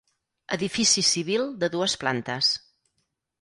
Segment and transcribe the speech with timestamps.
[0.55, 2.51] Edifici civil de dues plantes.